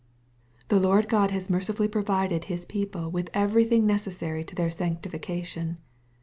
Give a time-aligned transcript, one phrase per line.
[0.69, 5.77] The Lord God has mercifully provided His people with everything necessary to their sanctification.